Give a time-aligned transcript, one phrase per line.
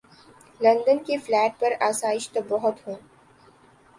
[0.61, 2.95] London کے flat پر آسائش تو بہت ہوں۔